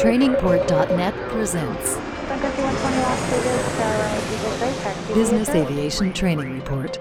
[0.00, 1.98] Trainingport.net presents
[5.12, 6.96] Business Aviation Training Report.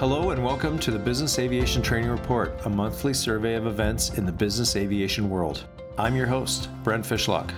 [0.00, 4.26] Hello and welcome to the Business Aviation Training Report, a monthly survey of events in
[4.26, 5.66] the business aviation world.
[5.96, 7.52] I'm your host, Brent Fishlock.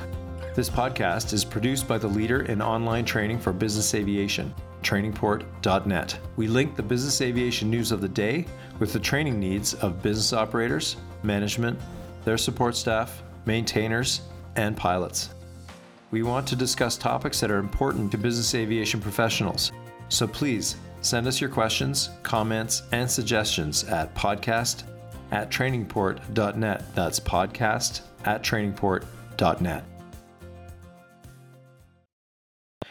[0.54, 6.18] This podcast is produced by the leader in online training for business aviation, trainingport.net.
[6.36, 8.44] We link the business aviation news of the day
[8.80, 11.80] with the training needs of business operators, management,
[12.24, 14.22] their support staff, maintainers,
[14.56, 15.30] and pilots.
[16.10, 19.72] We want to discuss topics that are important to business aviation professionals.
[20.08, 24.84] So please send us your questions, comments, and suggestions at podcast
[25.32, 26.94] at trainingport.net.
[26.94, 29.84] That's podcast at trainingport.net.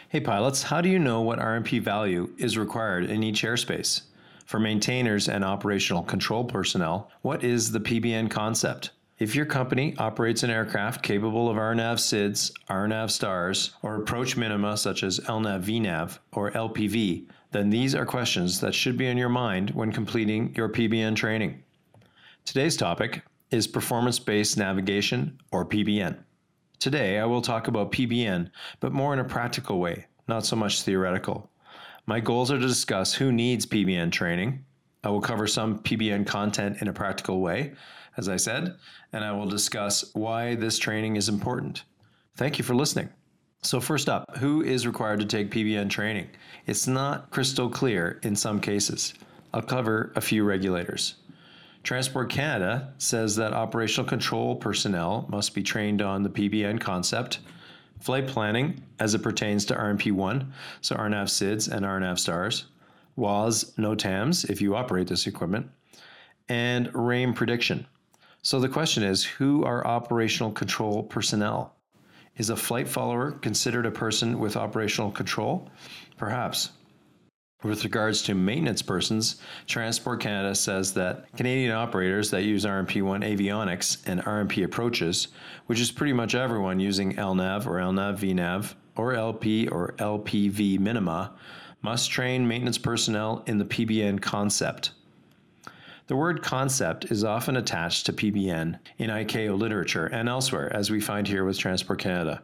[0.08, 4.02] Hey pilots, how do you know what RNP value is required in each airspace?
[4.44, 8.90] For maintainers and operational control personnel, what is the PBN concept?
[9.16, 14.76] If your company operates an aircraft capable of RNAV SIDS, RNAV STARS, or approach minima
[14.76, 19.28] such as LNAV VNAV or LPV, then these are questions that should be in your
[19.28, 21.62] mind when completing your PBN training.
[22.44, 23.22] Today's topic
[23.52, 26.18] is performance based navigation or PBN.
[26.80, 28.50] Today I will talk about PBN,
[28.80, 31.48] but more in a practical way, not so much theoretical.
[32.06, 34.64] My goals are to discuss who needs PBN training.
[35.04, 37.74] I will cover some PBN content in a practical way
[38.16, 38.76] as I said,
[39.12, 41.84] and I will discuss why this training is important.
[42.36, 43.08] Thank you for listening.
[43.62, 46.28] So, first up, who is required to take PBN training?
[46.66, 49.14] It's not crystal clear in some cases.
[49.52, 51.14] I'll cover a few regulators.
[51.82, 57.40] Transport Canada says that operational control personnel must be trained on the PBN concept,
[58.00, 62.66] flight planning as it pertains to RNP1, so RNAV SIDS and RNAV STARS,
[63.16, 65.68] WAAS NOTAMs if you operate this equipment,
[66.48, 67.86] and RAIM prediction.
[68.42, 71.74] So the question is who are operational control personnel?
[72.36, 75.70] Is a flight follower considered a person with operational control?
[76.16, 76.70] Perhaps.
[77.62, 79.36] With regards to maintenance persons,
[79.66, 85.28] Transport Canada says that Canadian operators that use RNP1 avionics and RNP approaches,
[85.66, 91.32] which is pretty much everyone using LNAV or LNAV VNAV or LP or LPV minima,
[91.84, 94.92] must train maintenance personnel in the PBN concept.
[96.06, 100.98] The word concept is often attached to PBN in ICAO literature and elsewhere, as we
[100.98, 102.42] find here with Transport Canada.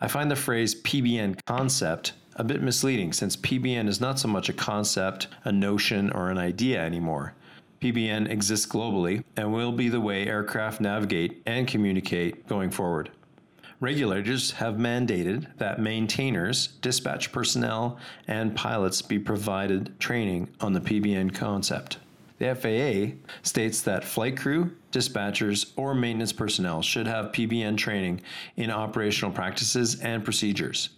[0.00, 4.48] I find the phrase PBN concept a bit misleading since PBN is not so much
[4.48, 7.34] a concept, a notion, or an idea anymore.
[7.80, 13.10] PBN exists globally and will be the way aircraft navigate and communicate going forward.
[13.80, 17.98] Regulators have mandated that maintainers, dispatch personnel,
[18.28, 21.96] and pilots be provided training on the PBN concept.
[22.38, 28.20] The FAA states that flight crew, dispatchers, or maintenance personnel should have PBN training
[28.56, 30.90] in operational practices and procedures.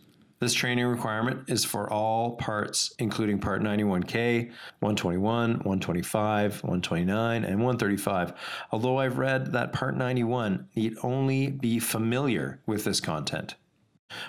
[0.42, 4.46] This training requirement is for all parts, including Part 91K,
[4.80, 8.32] 121, 125, 129, and 135.
[8.72, 13.54] Although I've read that Part 91 need only be familiar with this content.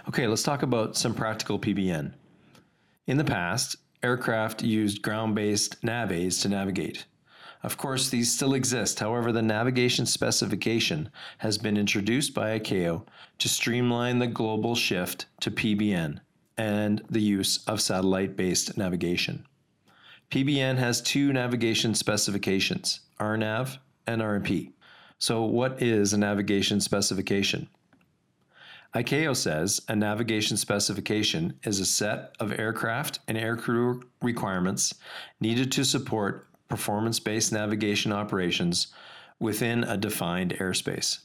[0.08, 2.14] Okay, let's talk about some practical PBN.
[3.08, 7.08] In the past, aircraft used ground based nav to navigate.
[7.64, 9.00] Of course, these still exist.
[9.00, 13.06] However, the navigation specification has been introduced by ICAO
[13.40, 16.20] to streamline the global shift to PBN
[16.58, 19.46] and the use of satellite based navigation.
[20.30, 24.74] PBN has two navigation specifications RNAV and RNP.
[25.18, 27.70] So, what is a navigation specification?
[28.94, 34.94] ICAO says a navigation specification is a set of aircraft and aircrew requirements
[35.40, 38.88] needed to support performance based navigation operations
[39.40, 41.20] within a defined airspace.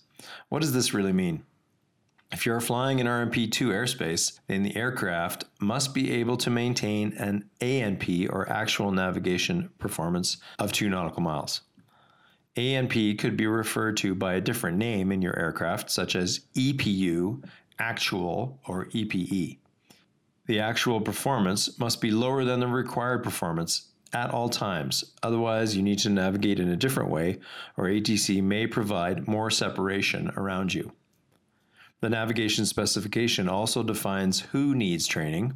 [0.50, 1.42] What does this really mean?
[2.30, 7.14] If you're flying in RNP 2 airspace, then the aircraft must be able to maintain
[7.14, 11.62] an ANP or actual navigation performance of 2 nautical miles.
[12.56, 17.42] ANP could be referred to by a different name in your aircraft, such as EPU,
[17.78, 19.56] actual, or EPE.
[20.44, 25.12] The actual performance must be lower than the required performance at all times.
[25.22, 27.38] Otherwise, you need to navigate in a different way,
[27.76, 30.92] or ATC may provide more separation around you.
[32.00, 35.54] The navigation specification also defines who needs training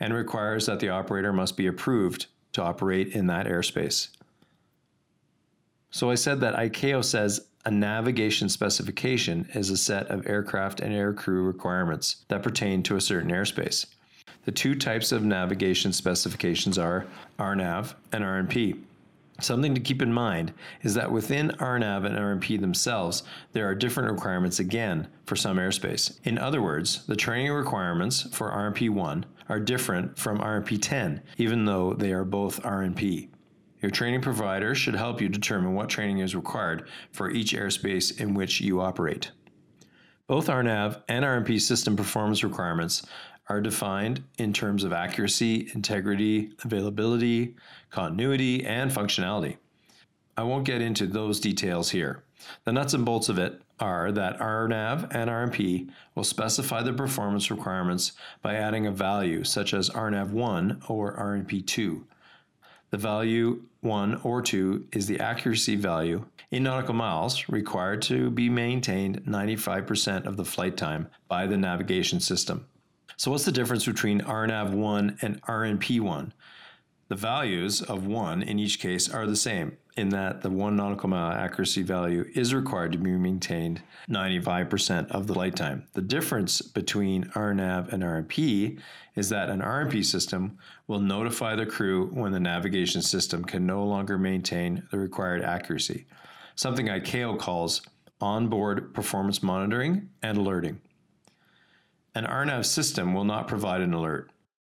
[0.00, 4.08] and requires that the operator must be approved to operate in that airspace.
[5.90, 10.92] So I said that ICAO says a navigation specification is a set of aircraft and
[10.92, 13.86] aircrew requirements that pertain to a certain airspace.
[14.46, 17.06] The two types of navigation specifications are
[17.36, 18.80] RNAV and RNP.
[19.40, 24.12] Something to keep in mind is that within RNAV and RNP themselves, there are different
[24.12, 26.20] requirements again for some airspace.
[26.22, 31.64] In other words, the training requirements for RNP 1 are different from RNP 10, even
[31.64, 33.28] though they are both RNP.
[33.82, 38.32] Your training provider should help you determine what training is required for each airspace in
[38.32, 39.32] which you operate.
[40.28, 43.02] Both RNAV and RNP system performance requirements
[43.48, 47.54] are defined in terms of accuracy, integrity, availability,
[47.90, 49.56] continuity, and functionality.
[50.36, 52.22] I won't get into those details here.
[52.64, 57.50] The nuts and bolts of it are that RNAV and RNP will specify the performance
[57.50, 58.12] requirements
[58.42, 62.02] by adding a value such as RNAV1 or RNP2.
[62.90, 68.48] The value 1 or 2 is the accuracy value in nautical miles required to be
[68.48, 72.66] maintained 95% of the flight time by the navigation system.
[73.16, 76.32] So, what's the difference between RNAV1 and RNP1?
[77.08, 81.08] The values of 1 in each case are the same, in that the 1 nautical
[81.08, 83.80] mile accuracy value is required to be maintained
[84.10, 85.86] 95% of the flight time.
[85.94, 88.80] The difference between RNAV and RNP
[89.14, 93.84] is that an RNP system will notify the crew when the navigation system can no
[93.84, 96.06] longer maintain the required accuracy,
[96.54, 97.82] something ICAO calls
[98.20, 100.80] onboard performance monitoring and alerting.
[102.16, 104.30] An RNAV system will not provide an alert.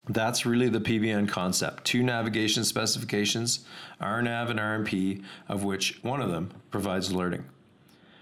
[0.06, 1.86] That's really the PBN concept.
[1.86, 3.64] Two navigation specifications,
[3.98, 7.46] RNAV and RNP, of which one of them provides alerting.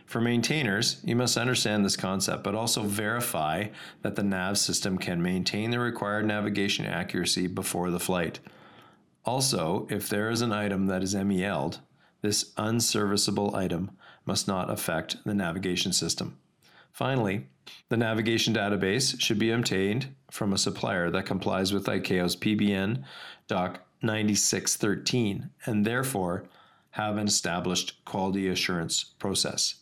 [0.06, 3.70] For maintainers, you must understand this concept, but also verify
[4.02, 8.38] that the nav system can maintain the required navigation accuracy before the flight.
[9.24, 11.80] Also, if there is an item that is MEL'd,
[12.22, 13.90] this unserviceable item
[14.24, 16.38] must not affect the navigation system.
[16.92, 17.48] Finally,
[17.88, 23.02] the navigation database should be obtained from a supplier that complies with ICAO's PBN
[23.46, 26.44] DOC 9613 and therefore
[26.90, 29.76] have an established quality assurance process.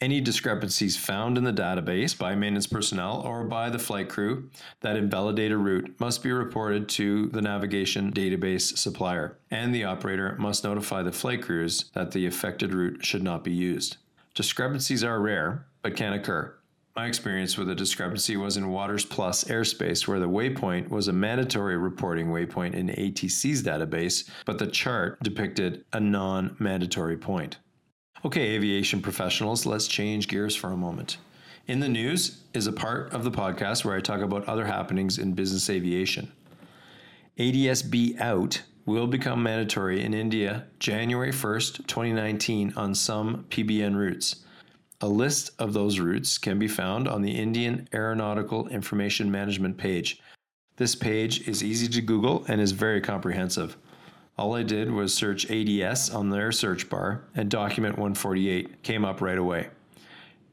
[0.00, 4.48] Any discrepancies found in the database by maintenance personnel or by the flight crew
[4.80, 10.36] that invalidate a route must be reported to the navigation database supplier, and the operator
[10.38, 13.98] must notify the flight crews that the affected route should not be used.
[14.34, 16.54] Discrepancies are rare, but can occur.
[16.96, 21.12] My experience with a discrepancy was in WATRS Plus airspace, where the waypoint was a
[21.12, 27.58] mandatory reporting waypoint in ATC's database, but the chart depicted a non mandatory point.
[28.24, 31.18] Okay, aviation professionals, let's change gears for a moment.
[31.68, 35.16] In the News is a part of the podcast where I talk about other happenings
[35.16, 36.32] in business aviation.
[37.38, 44.44] ADSB out will become mandatory in India January 1st, 2019 on some PBN routes.
[45.02, 50.20] A list of those routes can be found on the Indian Aeronautical Information Management page.
[50.76, 53.78] This page is easy to Google and is very comprehensive.
[54.36, 59.22] All I did was search ADS on their search bar, and document 148 came up
[59.22, 59.70] right away.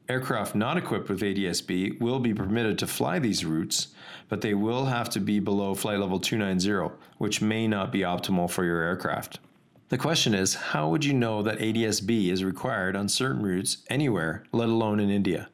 [0.08, 3.88] Aircraft not equipped with ADSB will be permitted to fly these routes,
[4.30, 8.50] but they will have to be below flight level 290, which may not be optimal
[8.50, 9.40] for your aircraft.
[9.88, 14.44] The question is how would you know that ADSB is required on certain routes anywhere,
[14.52, 15.48] let alone in India?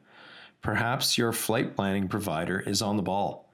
[0.61, 3.49] Perhaps your flight planning provider is on the ball.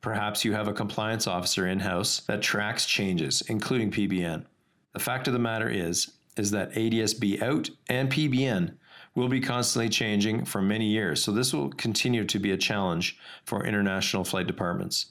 [0.00, 4.44] Perhaps you have a compliance officer in house that tracks changes, including PBN.
[4.92, 8.76] The fact of the matter is, is that ADSB out and PBN
[9.16, 13.18] will be constantly changing for many years, so this will continue to be a challenge
[13.44, 15.06] for international flight departments.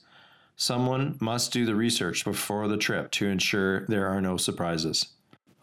[0.62, 5.06] Someone must do the research before the trip to ensure there are no surprises.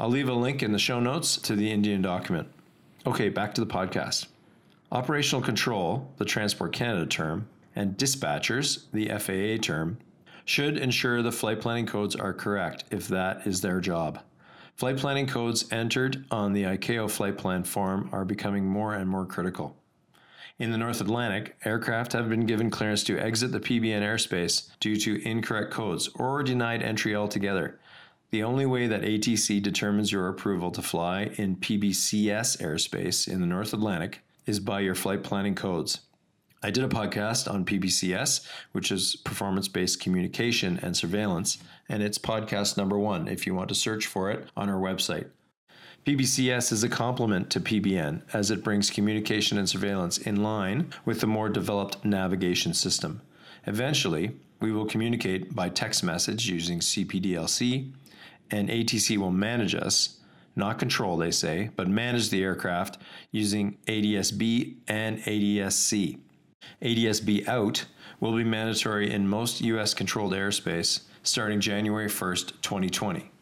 [0.01, 2.49] I'll leave a link in the show notes to the Indian document.
[3.07, 4.29] Okay, back to the podcast.
[4.91, 9.99] Operational control, the Transport Canada term, and dispatchers, the FAA term,
[10.47, 14.21] should ensure the flight planning codes are correct if that is their job.
[14.77, 19.27] Flight planning codes entered on the ICAO flight plan form are becoming more and more
[19.27, 19.77] critical.
[20.59, 24.97] In the North Atlantic, aircraft have been given clearance to exit the PBN airspace due
[24.97, 27.79] to incorrect codes or denied entry altogether.
[28.31, 33.47] The only way that ATC determines your approval to fly in PBCS airspace in the
[33.47, 36.01] North Atlantic is by your flight planning codes.
[36.63, 42.17] I did a podcast on PBCS, which is performance based communication and surveillance, and it's
[42.17, 45.27] podcast number one if you want to search for it on our website.
[46.07, 51.21] PBCS is a complement to PBN as it brings communication and surveillance in line with
[51.21, 53.21] the more developed navigation system.
[53.67, 57.93] Eventually, we will communicate by text message using CPDLC,
[58.53, 60.21] and ATC will manage us,
[60.55, 62.99] not control, they say, but manage the aircraft
[63.33, 66.21] using ADSB and ADSC.
[66.83, 67.85] ADSB out
[68.21, 73.33] will be mandatory in most US controlled airspace starting January 1st, 2020.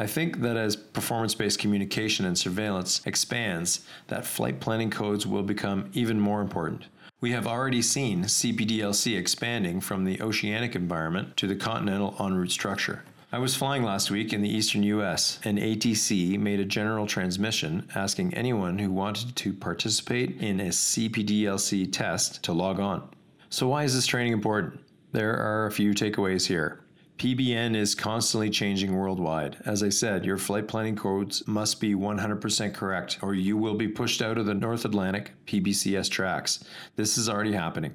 [0.00, 5.42] I think that as performance based communication and surveillance expands, that flight planning codes will
[5.42, 6.86] become even more important.
[7.20, 12.50] We have already seen CPDLC expanding from the oceanic environment to the continental en route
[12.50, 13.04] structure.
[13.30, 17.86] I was flying last week in the eastern US, and ATC made a general transmission
[17.94, 23.06] asking anyone who wanted to participate in a CPDLC test to log on.
[23.50, 24.80] So, why is this training important?
[25.12, 26.80] There are a few takeaways here.
[27.20, 29.58] PBN is constantly changing worldwide.
[29.66, 33.88] As I said, your flight planning codes must be 100% correct, or you will be
[33.88, 36.64] pushed out of the North Atlantic PBCS tracks.
[36.96, 37.94] This is already happening.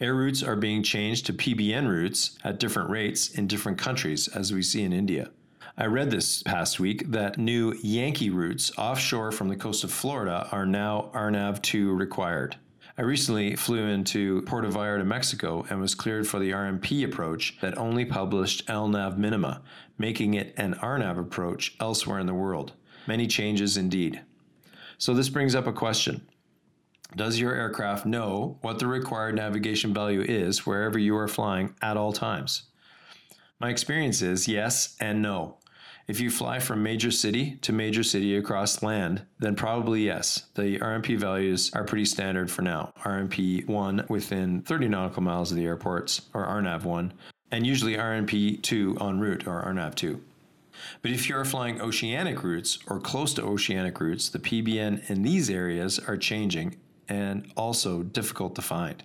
[0.00, 4.54] Air routes are being changed to PBN routes at different rates in different countries, as
[4.54, 5.28] we see in India.
[5.76, 10.48] I read this past week that new Yankee routes offshore from the coast of Florida
[10.50, 12.56] are now RNAV 2 required.
[12.98, 17.78] I recently flew into Puerto Vallarta, Mexico, and was cleared for the RNP approach that
[17.78, 19.62] only published LNAV minima,
[19.96, 22.72] making it an RNAV approach elsewhere in the world.
[23.06, 24.20] Many changes indeed.
[24.98, 26.28] So, this brings up a question
[27.16, 31.96] Does your aircraft know what the required navigation value is wherever you are flying at
[31.96, 32.64] all times?
[33.58, 35.56] My experience is yes and no.
[36.08, 40.46] If you fly from major city to major city across land, then probably yes.
[40.54, 42.92] The RNP values are pretty standard for now.
[43.04, 47.12] RNP 1 within 30 nautical miles of the airports, or RNAV 1,
[47.52, 50.20] and usually RNP 2 en route, or RNAV 2.
[51.02, 55.48] But if you're flying oceanic routes or close to oceanic routes, the PBN in these
[55.50, 56.76] areas are changing
[57.08, 59.02] and also difficult to find.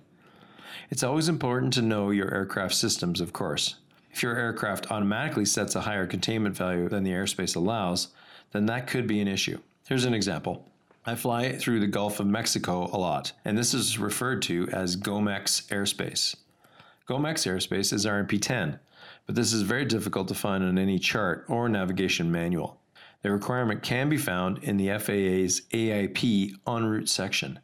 [0.89, 3.75] It's always important to know your aircraft systems, of course.
[4.18, 8.08] If your aircraft automatically sets a higher containment value than the airspace allows,
[8.52, 9.60] then that could be an issue.
[9.88, 10.66] Here's an example.
[11.06, 14.98] I fly through the Gulf of Mexico a lot, and this is referred to as
[14.98, 16.36] GOMEX airspace.
[17.08, 18.80] GOMEX airspace is RNP 10,
[19.28, 22.82] but this is very difficult to find on any chart or navigation manual.
[23.22, 27.60] The requirement can be found in the FAA's AIP en route section.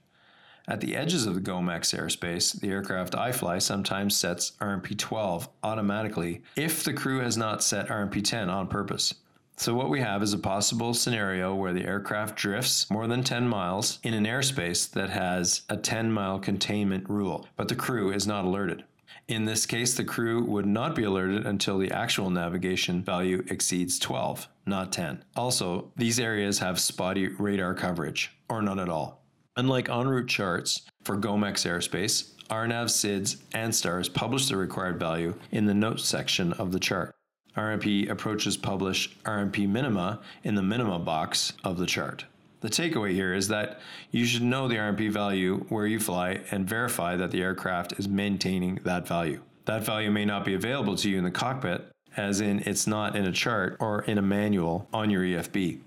[0.66, 5.50] At the edges of the GOMEX airspace, the aircraft I fly sometimes sets RNP 12
[5.62, 9.14] automatically if the crew has not set RNP 10 on purpose.
[9.58, 13.48] So, what we have is a possible scenario where the aircraft drifts more than 10
[13.48, 18.26] miles in an airspace that has a 10 mile containment rule, but the crew is
[18.26, 18.86] not alerted.
[19.28, 24.00] In this case, the crew would not be alerted until the actual navigation value exceeds
[24.00, 25.24] 12, not 10.
[25.36, 29.23] Also, these areas have spotty radar coverage, or none at all.
[29.56, 35.36] Unlike en route charts for GOMEX airspace, RNAV SIDS and STARS publish the required value
[35.52, 37.14] in the notes section of the chart.
[37.56, 42.26] RNP approaches publish RNP minima in the minima box of the chart.
[42.62, 43.80] The takeaway here is that
[44.10, 48.10] you should know the RNP value where you fly and verify that the aircraft is
[48.10, 49.40] maintaining that value.
[49.66, 53.16] That value may not be available to you in the cockpit, as in it's not
[53.16, 55.80] in a chart or in a manual on your EFB.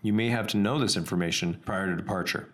[0.00, 2.48] You may have to know this information prior to departure.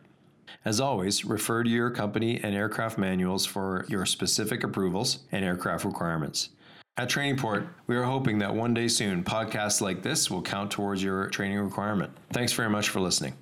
[0.65, 5.85] As always, refer to your company and aircraft manuals for your specific approvals and aircraft
[5.85, 6.51] requirements.
[6.99, 11.03] At Trainingport, we are hoping that one day soon podcasts like this will count towards
[11.03, 12.11] your training requirement.
[12.33, 13.35] Thanks very much for listening.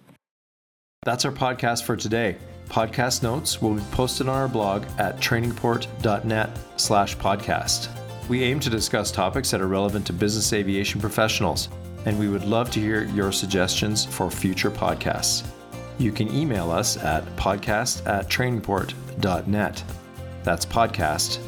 [1.05, 2.37] That's our podcast for today.
[2.69, 7.89] Podcast notes will be posted on our blog at trainingport.net slash podcast.
[8.29, 11.69] We aim to discuss topics that are relevant to business aviation professionals,
[12.07, 15.47] and we would love to hear your suggestions for future podcasts
[15.99, 19.85] you can email us at podcast at trainingport.net.
[20.43, 21.39] That's podcast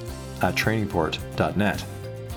[0.43, 1.85] at trainingport.net.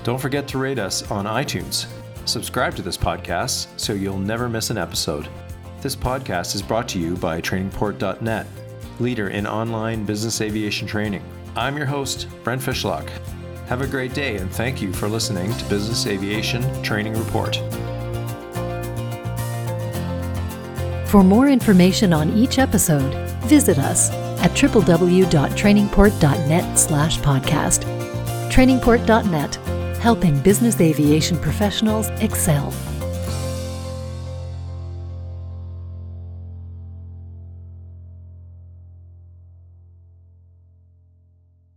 [0.02, 1.86] Don't forget to rate us on iTunes.
[2.24, 5.28] Subscribe to this podcast so you'll never miss an episode.
[5.80, 8.46] This podcast is brought to you by trainingport.net,
[8.98, 11.22] leader in online business aviation training.
[11.56, 13.08] I'm your host, Brent Fishlock.
[13.66, 17.56] Have a great day and thank you for listening to Business Aviation Training Report.
[21.10, 23.12] For more information on each episode,
[23.46, 24.10] visit us
[24.44, 27.82] at www.trainingport.net slash podcast.
[28.52, 29.56] Trainingport.net,
[29.96, 32.72] helping business aviation professionals excel.